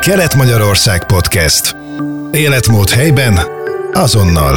[0.00, 1.76] Kelet-Magyarország Podcast.
[2.32, 3.38] Életmód helyben,
[3.92, 4.56] azonnal.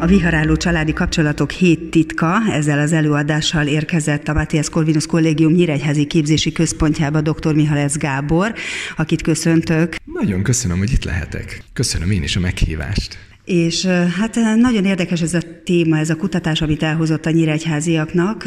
[0.00, 6.06] A viharálló családi kapcsolatok hét titka, ezzel az előadással érkezett a Matthias Corvinus Kollégium Nyíregyházi
[6.06, 7.54] Képzési Központjába dr.
[7.54, 8.54] Mihalec Gábor,
[8.96, 9.94] akit köszöntök.
[10.04, 11.62] Nagyon köszönöm, hogy itt lehetek.
[11.72, 13.18] Köszönöm én is a meghívást.
[13.44, 18.44] És hát nagyon érdekes ez a téma, ez a kutatás, amit elhozott a nyíregyháziaknak.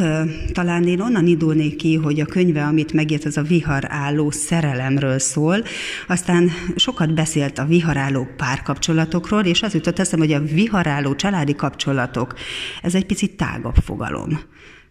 [0.52, 5.64] Talán én onnan indulnék ki, hogy a könyve, amit megírt, az a viharálló szerelemről szól.
[6.08, 12.34] Aztán sokat beszélt a viharálló párkapcsolatokról, és az jutott eszem, hogy a viharálló családi kapcsolatok,
[12.82, 14.40] ez egy picit tágabb fogalom.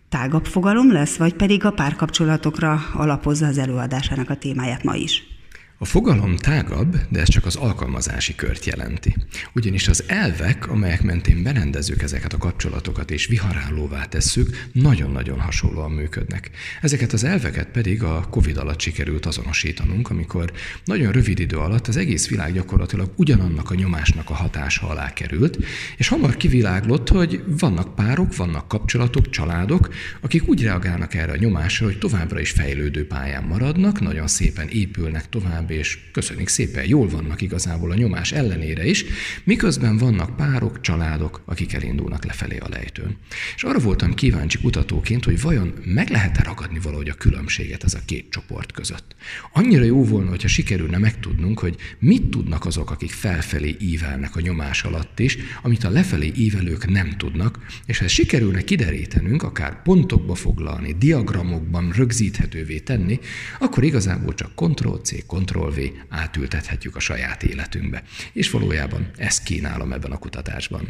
[0.08, 5.35] Tágabb fogalom lesz, vagy pedig a párkapcsolatokra alapozza az előadásának a témáját ma is?
[5.78, 9.16] A fogalom tágabb, de ez csak az alkalmazási kört jelenti.
[9.54, 16.50] Ugyanis az elvek, amelyek mentén berendezzük ezeket a kapcsolatokat és viharállóvá tesszük, nagyon-nagyon hasonlóan működnek.
[16.82, 20.52] Ezeket az elveket pedig a COVID alatt sikerült azonosítanunk, amikor
[20.84, 25.58] nagyon rövid idő alatt az egész világ gyakorlatilag ugyanannak a nyomásnak a hatása alá került,
[25.96, 31.86] és hamar kiviláglott, hogy vannak párok, vannak kapcsolatok, családok, akik úgy reagálnak erre a nyomásra,
[31.86, 37.08] hogy továbbra is fejlődő pályán maradnak, nagyon szépen épülnek tovább, tovább, és köszönjük szépen, jól
[37.08, 39.04] vannak igazából a nyomás ellenére is,
[39.44, 43.16] miközben vannak párok, családok, akik elindulnak lefelé a lejtőn.
[43.56, 47.98] És arra voltam kíváncsi kutatóként, hogy vajon meg lehet-e ragadni valahogy a különbséget ez a
[48.04, 49.14] két csoport között.
[49.52, 54.82] Annyira jó volna, hogyha sikerülne megtudnunk, hogy mit tudnak azok, akik felfelé ívelnek a nyomás
[54.82, 60.34] alatt is, amit a lefelé ívelők nem tudnak, és ha ez sikerülne kiderítenünk, akár pontokba
[60.34, 63.18] foglalni, diagramokban rögzíthetővé tenni,
[63.58, 68.02] akkor igazából csak Ctrl-C, Ctrl Ctrl-V átültethetjük a saját életünkbe.
[68.32, 70.88] És valójában ezt kínálom ebben a kutatásban.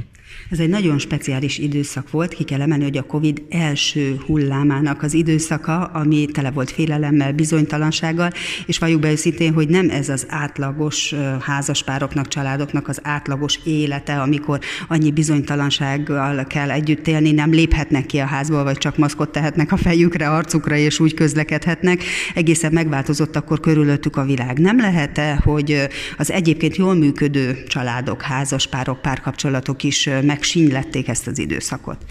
[0.50, 5.14] Ez egy nagyon speciális időszak volt, ki kell emelni, hogy a COVID első hullámának az
[5.14, 8.30] időszaka, ami tele volt félelemmel, bizonytalansággal,
[8.66, 14.60] és valljuk be őszintén, hogy nem ez az átlagos házaspároknak, családoknak az átlagos élete, amikor
[14.88, 19.76] annyi bizonytalansággal kell együtt élni, nem léphetnek ki a házból, vagy csak maszkot tehetnek a
[19.76, 22.02] fejükre, arcukra, és úgy közlekedhetnek.
[22.34, 24.74] Egészen megváltozott akkor körülöttük a világ meg.
[24.74, 32.04] Nem lehet-e, hogy az egyébként jól működő családok, házaspárok, párkapcsolatok is megsínylették ezt az időszakot?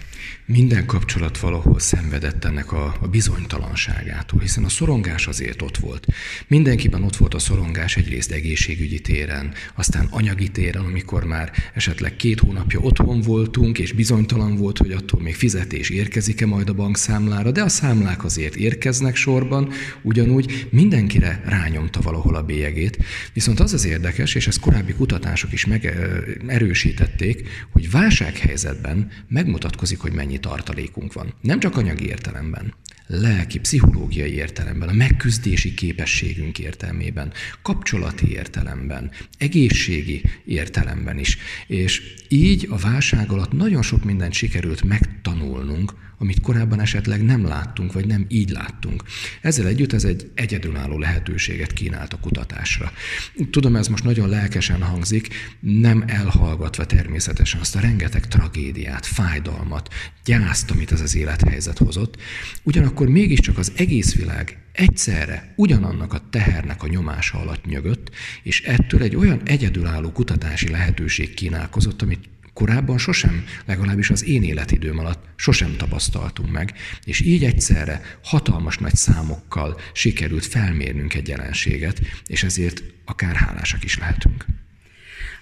[0.46, 6.06] Minden kapcsolat valahol szenvedett ennek a, a bizonytalanságától, hiszen a szorongás azért ott volt.
[6.46, 12.40] Mindenkiben ott volt a szorongás egyrészt egészségügyi téren, aztán anyagi téren, amikor már esetleg két
[12.40, 17.62] hónapja otthon voltunk, és bizonytalan volt, hogy attól még fizetés érkezik-e majd a bankszámlára, de
[17.62, 22.98] a számlák azért érkeznek sorban, ugyanúgy mindenkire rányomta valahol a bélyegét.
[23.32, 30.38] Viszont az az érdekes, és ezt korábbi kutatások is megerősítették, hogy válsághelyzetben megmutatkozik, hogy mennyi
[30.38, 31.34] tartalékunk van.
[31.40, 32.74] Nem csak anyagi értelemben,
[33.06, 37.32] lelki, pszichológiai értelemben, a megküzdési képességünk értelmében,
[37.62, 41.38] kapcsolati értelemben, egészségi értelemben is.
[41.66, 47.92] És így a válság alatt nagyon sok mindent sikerült megtanulnunk, amit korábban esetleg nem láttunk,
[47.92, 49.02] vagy nem így láttunk.
[49.40, 52.92] Ezzel együtt ez egy egyedülálló lehetőséget kínált a kutatásra.
[53.50, 55.28] Tudom, ez most nagyon lelkesen hangzik,
[55.60, 59.94] nem elhallgatva természetesen azt a rengeteg tragédiát, fájdalmat,
[60.24, 62.16] gyászt, amit ez az élethelyzet hozott,
[62.62, 68.10] ugyanakkor mégiscsak az egész világ egyszerre ugyanannak a tehernek a nyomása alatt nyögött,
[68.42, 74.98] és ettől egy olyan egyedülálló kutatási lehetőség kínálkozott, amit korábban sosem, legalábbis az én életidőm
[74.98, 76.72] alatt sosem tapasztaltunk meg,
[77.04, 83.98] és így egyszerre hatalmas nagy számokkal sikerült felmérnünk egy jelenséget, és ezért akár hálásak is
[83.98, 84.44] lehetünk.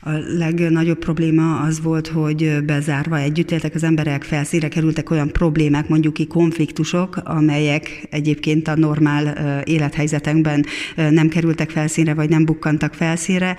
[0.06, 5.88] A legnagyobb probléma az volt, hogy bezárva együtt éltek az emberek, felszíre kerültek olyan problémák,
[5.88, 10.64] mondjuk ki konfliktusok, amelyek egyébként a normál élethelyzetekben
[10.96, 13.56] nem kerültek felszínre, vagy nem bukkantak felszínre.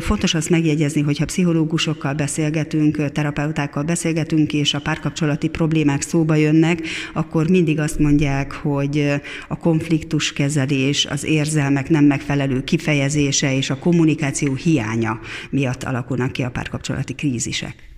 [0.00, 6.82] Fontos azt megjegyezni, hogy ha pszichológusokkal beszélgetünk, terapeutákkal beszélgetünk, és a párkapcsolati problémák szóba jönnek,
[7.12, 9.12] akkor mindig azt mondják, hogy
[9.48, 15.20] a konfliktus kezelés, az érzelmek nem megfelelő kifejezése és a kommunikáció hiánya
[15.50, 17.92] miatt alakulnak ki a párkapcsolati krízisek.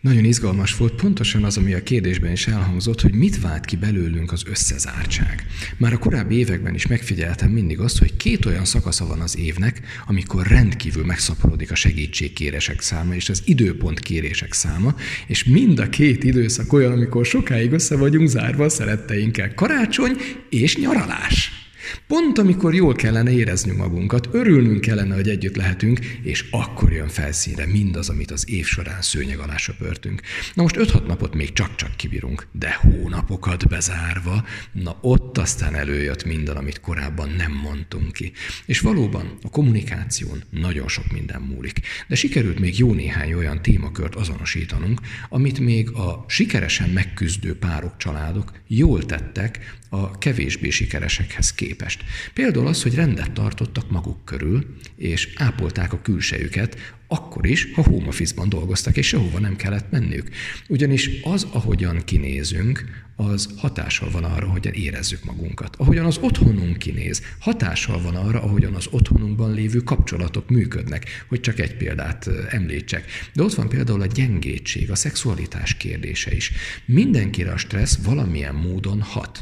[0.00, 4.32] Nagyon izgalmas volt pontosan az, ami a kérdésben is elhangzott, hogy mit vált ki belőlünk
[4.32, 5.46] az összezártság.
[5.76, 9.80] Már a korábbi években is megfigyeltem mindig azt, hogy két olyan szakasza van az évnek,
[10.06, 14.94] amikor rendkívül megszaporodik a segítségkérések száma és az időpont kérések száma,
[15.26, 19.54] és mind a két időszak olyan, amikor sokáig össze vagyunk zárva a szeretteinkkel.
[19.54, 20.16] Karácsony
[20.50, 21.63] és nyaralás.
[22.06, 27.66] Pont amikor jól kellene éreznünk magunkat, örülnünk kellene, hogy együtt lehetünk, és akkor jön felszínre
[27.66, 30.20] mindaz, amit az év során szőnyeg alá söpörtünk.
[30.54, 36.56] Na most 5-6 napot még csak-csak kibírunk, de hónapokat bezárva, na ott aztán előjött minden,
[36.56, 38.32] amit korábban nem mondtunk ki.
[38.66, 41.80] És valóban a kommunikáción nagyon sok minden múlik.
[42.08, 48.52] De sikerült még jó néhány olyan témakört azonosítanunk, amit még a sikeresen megküzdő párok, családok
[48.66, 52.04] jól tettek a kevésbé sikeresekhez képest.
[52.32, 58.06] Például az, hogy rendet tartottak maguk körül, és ápolták a külsejüket, akkor is, ha home
[58.06, 60.28] office-ban dolgoztak, és sehova nem kellett menniük.
[60.68, 62.84] Ugyanis az, ahogyan kinézünk,
[63.16, 65.76] az hatással van arra, hogyan érezzük magunkat.
[65.76, 71.58] Ahogyan az otthonunk kinéz, hatással van arra, ahogyan az otthonunkban lévő kapcsolatok működnek, hogy csak
[71.58, 73.04] egy példát említsek.
[73.32, 76.52] De ott van például a gyengétség, a szexualitás kérdése is.
[76.84, 79.40] Mindenkire a stressz valamilyen módon hat.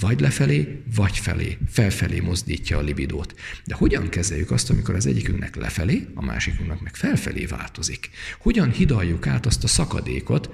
[0.00, 3.34] Vagy lefelé, vagy felé, felfelé mozdítja a libidót.
[3.64, 8.10] De hogyan kezeljük azt, amikor az egyikünknek lefelé, a másikunknak meg felfelé változik?
[8.38, 10.50] Hogyan hidaljuk át azt a szakadékot,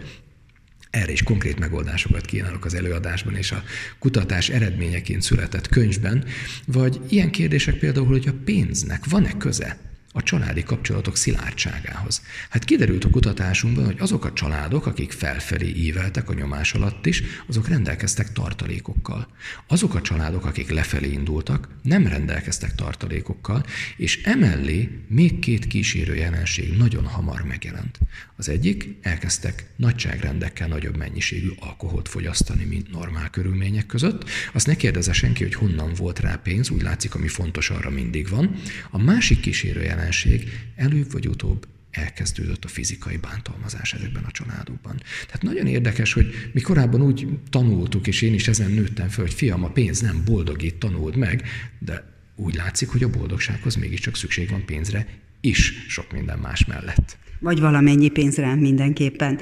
[0.91, 3.63] erre is konkrét megoldásokat kínálok az előadásban és a
[3.99, 6.25] kutatás eredményeként született könyvben,
[6.67, 12.23] vagy ilyen kérdések például, hogy a pénznek van-e köze a családi kapcsolatok szilárdságához.
[12.49, 17.23] Hát kiderült a kutatásunkban, hogy azok a családok, akik felfelé íveltek a nyomás alatt is,
[17.47, 19.29] azok rendelkeztek tartalékokkal.
[19.67, 23.65] Azok a családok, akik lefelé indultak, nem rendelkeztek tartalékokkal,
[23.97, 27.99] és emellé még két kísérő jelenség nagyon hamar megjelent.
[28.37, 34.29] Az egyik, elkezdtek nagyságrendekkel nagyobb mennyiségű alkoholt fogyasztani, mint normál körülmények között.
[34.53, 38.29] Azt ne kérdezze senki, hogy honnan volt rá pénz, úgy látszik, ami fontos, arra mindig
[38.29, 38.55] van.
[38.91, 45.03] A másik kísérő jelenség előbb vagy utóbb elkezdődött a fizikai bántalmazás ezekben a családokban.
[45.27, 49.35] Tehát nagyon érdekes, hogy mi korábban úgy tanultuk, és én is ezen nőttem fel, hogy
[49.35, 51.43] fiam, a pénz nem boldogít, tanuld meg,
[51.79, 52.05] de
[52.37, 55.07] úgy látszik, hogy a boldogsághoz mégiscsak szükség van pénzre
[55.41, 59.39] is sok minden más mellett vagy valamennyi pénzre mindenképpen.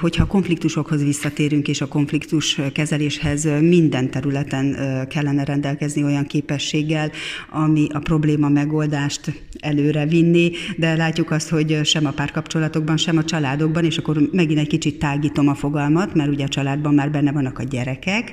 [0.00, 4.76] Hogyha konfliktusokhoz visszatérünk, és a konfliktus kezeléshez minden területen
[5.08, 7.10] kellene rendelkezni olyan képességgel,
[7.50, 13.24] ami a probléma megoldást előre vinni, de látjuk azt, hogy sem a párkapcsolatokban, sem a
[13.24, 17.32] családokban, és akkor megint egy kicsit tágítom a fogalmat, mert ugye a családban már benne
[17.32, 18.32] vannak a gyerekek,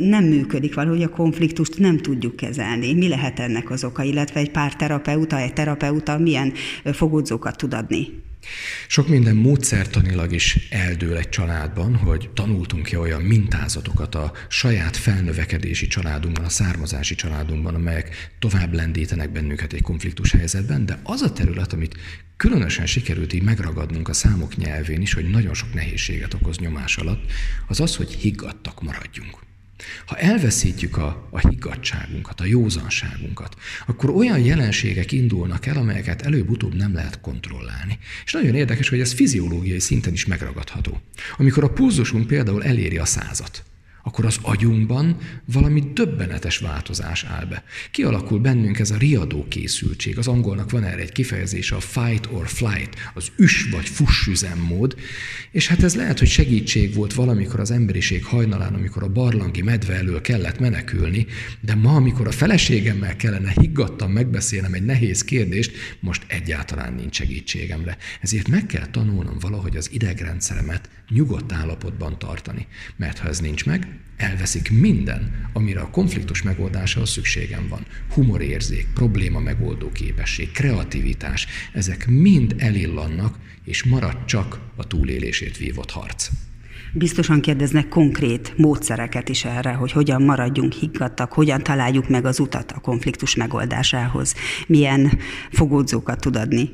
[0.00, 2.94] nem működik valahogy a konfliktust nem tudjuk kezelni.
[2.94, 6.52] Mi lehet ennek az oka, illetve egy párterapeuta, egy terapeuta milyen
[6.84, 8.15] fogódzókat tud adni?
[8.88, 15.86] Sok minden módszertanilag is eldől egy családban, hogy tanultunk ki olyan mintázatokat a saját felnövekedési
[15.86, 21.72] családunkban, a származási családunkban, amelyek tovább lendítenek bennünket egy konfliktus helyzetben, de az a terület,
[21.72, 21.96] amit
[22.36, 27.30] különösen sikerült így megragadnunk a számok nyelvén is, hogy nagyon sok nehézséget okoz nyomás alatt,
[27.66, 29.44] az az, hogy higgadtak maradjunk.
[30.06, 33.56] Ha elveszítjük a, a higgadságunkat, a józanságunkat,
[33.86, 37.98] akkor olyan jelenségek indulnak el, amelyeket előbb-utóbb nem lehet kontrollálni.
[38.24, 41.00] És nagyon érdekes, hogy ez fiziológiai szinten is megragadható.
[41.36, 43.64] Amikor a pulzusunk például eléri a százat,
[44.06, 47.64] akkor az agyunkban valami döbbenetes változás áll be.
[47.90, 50.18] Kialakul bennünk ez a riadó készültség.
[50.18, 54.96] Az angolnak van erre egy kifejezése, a fight or flight, az üs vagy fuss üzemmód,
[55.50, 59.94] és hát ez lehet, hogy segítség volt valamikor az emberiség hajnalán, amikor a barlangi medve
[59.94, 61.26] elől kellett menekülni,
[61.60, 67.96] de ma, amikor a feleségemmel kellene higgadtan megbeszélnem egy nehéz kérdést, most egyáltalán nincs segítségemre.
[68.20, 72.66] Ezért meg kell tanulnom valahogy az idegrendszeremet nyugodt állapotban tartani,
[72.96, 77.86] mert ha ez nincs meg, elveszik minden, amire a konfliktus megoldásához szükségem van.
[78.10, 86.28] Humorérzék, probléma megoldó képesség, kreativitás, ezek mind elillannak, és marad csak a túlélését vívott harc.
[86.92, 92.72] Biztosan kérdeznek konkrét módszereket is erre, hogy hogyan maradjunk higgadtak, hogyan találjuk meg az utat
[92.72, 94.34] a konfliktus megoldásához,
[94.66, 95.18] milyen
[95.50, 96.70] fogódzókat tud adni.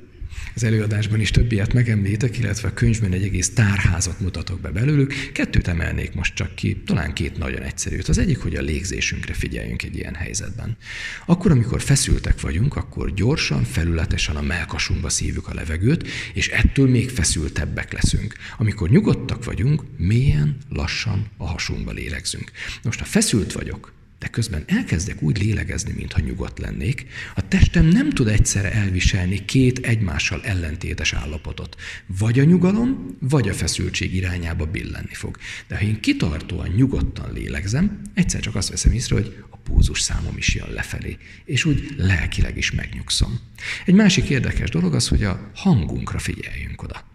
[0.54, 5.14] Az előadásban is több ilyet megemlítek, illetve a könyvben egy egész tárházat mutatok be belőlük.
[5.32, 8.08] Kettőt emelnék most csak ki, talán két nagyon egyszerűt.
[8.08, 10.76] Az egyik, hogy a légzésünkre figyeljünk egy ilyen helyzetben.
[11.26, 17.10] Akkor, amikor feszültek vagyunk, akkor gyorsan, felületesen a melkasunkba szívjuk a levegőt, és ettől még
[17.10, 18.34] feszültebbek leszünk.
[18.58, 22.50] Amikor nyugodtak vagyunk, mélyen, lassan a hasunkba lélegzünk.
[22.82, 28.10] Most, ha feszült vagyok, de közben elkezdek úgy lélegezni, mintha nyugodt lennék, a testem nem
[28.10, 31.76] tud egyszerre elviselni két egymással ellentétes állapotot.
[32.06, 35.36] Vagy a nyugalom, vagy a feszültség irányába billenni fog.
[35.68, 40.36] De ha én kitartóan nyugodtan lélegzem, egyszer csak azt veszem észre, hogy a púzus számom
[40.36, 43.40] is jön lefelé, és úgy lelkileg is megnyugszom.
[43.84, 47.11] Egy másik érdekes dolog az, hogy a hangunkra figyeljünk oda.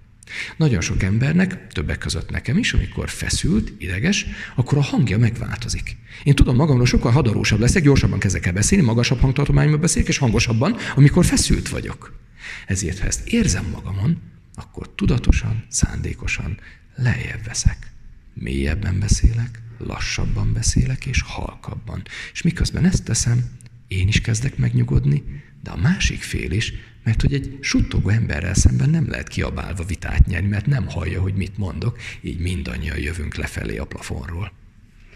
[0.57, 5.97] Nagyon sok embernek, többek között nekem is, amikor feszült, ideges, akkor a hangja megváltozik.
[6.23, 10.75] Én tudom magamról sokkal hadarósabb leszek, gyorsabban kezdek el beszélni, magasabb hangtartományban beszélek, és hangosabban,
[10.95, 12.19] amikor feszült vagyok.
[12.65, 14.21] Ezért, ha ezt érzem magamon,
[14.55, 16.59] akkor tudatosan, szándékosan
[16.95, 17.91] lejjebb veszek.
[18.33, 22.03] Mélyebben beszélek, lassabban beszélek, és halkabban.
[22.33, 23.45] És miközben ezt teszem,
[23.87, 25.23] én is kezdek megnyugodni,
[25.63, 26.73] de a másik fél is,
[27.07, 31.33] mert hogy egy suttogó emberrel szemben nem lehet kiabálva vitát nyerni, mert nem hallja, hogy
[31.33, 34.51] mit mondok, így mindannyian jövünk lefelé a plafonról.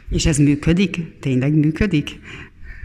[0.10, 1.20] És ez működik?
[1.20, 2.20] Tényleg működik?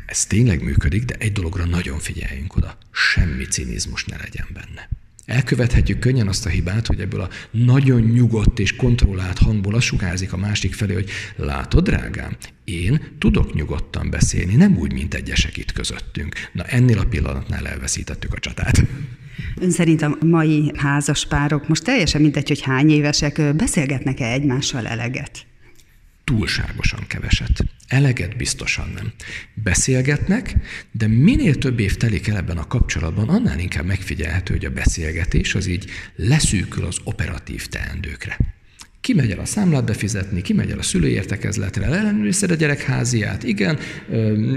[0.07, 2.79] Ez tényleg működik, de egy dologra nagyon figyeljünk oda.
[2.91, 4.89] Semmi cinizmus ne legyen benne.
[5.27, 10.33] Elkövethetjük könnyen azt a hibát, hogy ebből a nagyon nyugodt és kontrollált hangból az sugárzik
[10.33, 15.73] a másik felé, hogy látod, drágám, én tudok nyugodtan beszélni, nem úgy, mint egyesek itt
[15.73, 16.35] közöttünk.
[16.53, 18.83] Na ennél a pillanatnál elveszítettük a csatát.
[19.61, 25.47] Ön szerint a mai házas párok, most teljesen mindegy, hogy hány évesek, beszélgetnek-e egymással eleget?
[26.27, 27.65] túlságosan keveset.
[27.87, 29.13] Eleget biztosan nem.
[29.55, 30.55] Beszélgetnek,
[30.93, 35.55] de minél több év telik el ebben a kapcsolatban, annál inkább megfigyelhető, hogy a beszélgetés
[35.55, 38.39] az így leszűkül az operatív teendőkre.
[39.01, 42.83] Ki megy el a számlát befizetni, ki megy el a szülői értekezletre, ellenőrizted a gyerek
[42.83, 43.79] háziát, igen,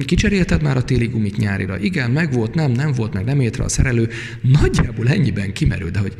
[0.05, 3.63] kicserélted már a téli gumit nyárira, igen, meg volt, nem, nem volt, meg nem értre
[3.63, 4.09] a szerelő.
[4.41, 6.17] Nagyjából ennyiben kimerül, de hogy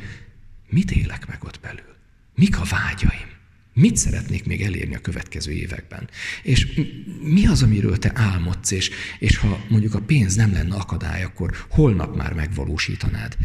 [0.70, 1.96] mit élek meg ott belül?
[2.36, 3.39] Mik a vágyaim?
[3.74, 6.10] Mit szeretnék még elérni a következő években?
[6.44, 6.82] És
[7.22, 11.66] mi az, amiről te álmodsz, és, és ha mondjuk a pénz nem lenne akadály, akkor
[11.70, 13.38] holnap már megvalósítanád?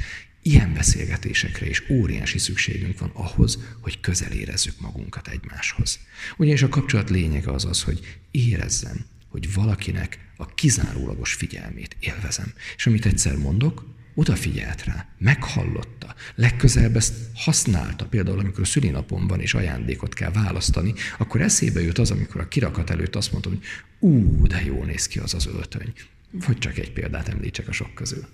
[0.43, 5.99] Ilyen beszélgetésekre is óriási szükségünk van ahhoz, hogy közel érezzük magunkat egymáshoz.
[6.37, 12.53] Ugyanis a kapcsolat lényege az az, hogy érezzem, hogy valakinek a kizárólagos figyelmét élvezem.
[12.77, 19.41] És amit egyszer mondok, odafigyelt rá, meghallotta, legközelebb ezt használta, például amikor a szülinapon van
[19.41, 23.61] és ajándékot kell választani, akkor eszébe jut az, amikor a kirakat előtt azt mondta, hogy
[23.99, 25.93] ú, de jól néz ki az az öltöny.
[26.31, 28.27] Vagy csak egy példát említsek a sok közül.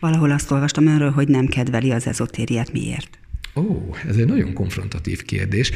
[0.00, 2.72] Valahol azt olvastam önről, hogy nem kedveli az ezotériát.
[2.72, 3.18] Miért?
[3.54, 5.70] Ó, ez egy nagyon konfrontatív kérdés.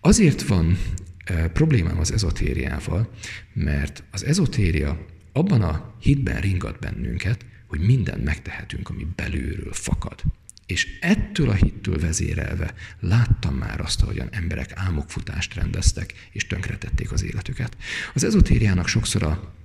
[0.00, 0.78] Azért van
[1.24, 3.10] e, problémám az ezotériával,
[3.52, 10.22] mert az ezotéria abban a hitben ringat bennünket, hogy mindent megtehetünk, ami belülről fakad.
[10.66, 17.22] És ettől a hittől vezérelve láttam már azt, ahogyan emberek álmokfutást rendeztek, és tönkretették az
[17.22, 17.76] életüket.
[18.14, 19.56] Az ezotériának sokszor a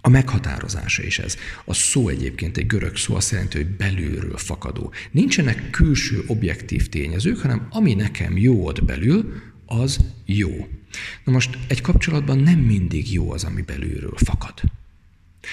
[0.00, 1.36] a meghatározása is ez.
[1.64, 4.92] A szó egyébként egy görög szó azt jelenti, hogy belülről fakadó.
[5.10, 10.68] Nincsenek külső objektív tényezők, hanem ami nekem jó ott belül, az jó.
[11.24, 14.60] Na most egy kapcsolatban nem mindig jó az, ami belülről fakad.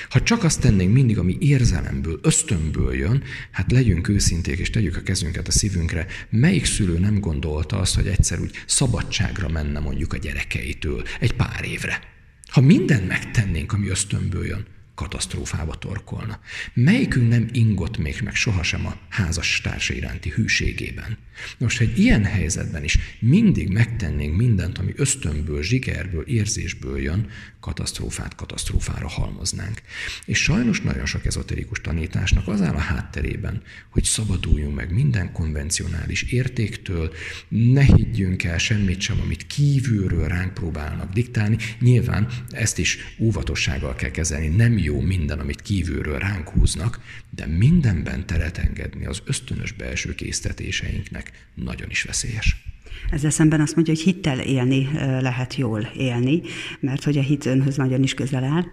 [0.09, 5.01] Ha csak azt tennénk mindig, ami érzelemből, ösztönből jön, hát legyünk őszinték, és tegyük a
[5.01, 6.05] kezünket a szívünkre.
[6.29, 11.65] Melyik szülő nem gondolta azt, hogy egyszer úgy szabadságra menne mondjuk a gyerekeitől egy pár
[11.65, 12.01] évre?
[12.47, 16.39] Ha mindent megtennénk, ami ösztönből jön, katasztrófába torkolna.
[16.73, 21.17] Melyikünk nem ingott még meg sohasem a házas társa iránti hűségében?
[21.57, 29.07] Most, egy ilyen helyzetben is mindig megtennénk mindent, ami ösztönből, zsigerből, érzésből jön, katasztrófát katasztrófára
[29.07, 29.81] halmoznánk.
[30.25, 36.21] És sajnos nagyon sok ezoterikus tanításnak az áll a hátterében, hogy szabaduljunk meg minden konvencionális
[36.21, 37.13] értéktől,
[37.47, 41.57] ne higgyünk el semmit sem, amit kívülről ránk próbálnak diktálni.
[41.79, 46.99] Nyilván ezt is óvatossággal kell kezelni, nem jó minden, amit kívülről ránk húznak,
[47.29, 52.63] de mindenben teret engedni az ösztönös belső késztetéseinknek nagyon is veszélyes.
[53.11, 54.89] Ezzel szemben azt mondja, hogy hittel élni
[55.19, 56.41] lehet jól élni,
[56.79, 58.63] mert hogy a hit önhöz nagyon is közel áll.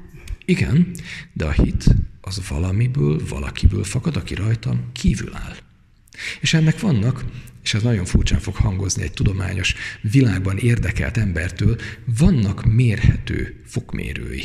[0.45, 0.90] Igen,
[1.33, 1.85] de a hit
[2.21, 5.57] az valamiből, valakiből fakad, aki rajtam kívül áll.
[6.40, 7.25] És ennek vannak,
[7.62, 11.76] és ez nagyon furcsán fog hangozni egy tudományos világban érdekelt embertől,
[12.19, 14.42] vannak mérhető fokmérői.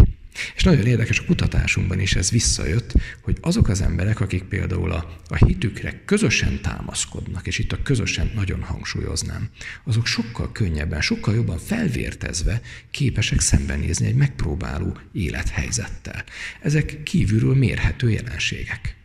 [0.55, 5.17] És nagyon érdekes a kutatásunkban is ez visszajött, hogy azok az emberek, akik például a,
[5.27, 9.49] a hitükre közösen támaszkodnak, és itt a közösen nagyon hangsúlyoznám,
[9.83, 16.23] azok sokkal könnyebben, sokkal jobban felvértezve képesek szembenézni egy megpróbáló élethelyzettel.
[16.61, 18.95] Ezek kívülről mérhető jelenségek.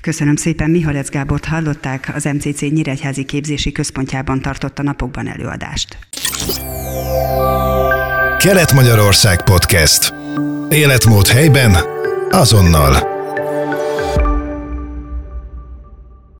[0.00, 5.98] Köszönöm szépen, Mihalec Gábort hallották, az MCC Nyíregyházi Képzési Központjában tartott a napokban előadást.
[8.38, 10.21] Kelet-Magyarország Podcast.
[10.72, 11.76] Életmód helyben,
[12.30, 13.11] azonnal.